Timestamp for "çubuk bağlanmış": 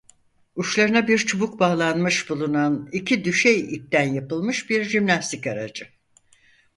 1.17-2.29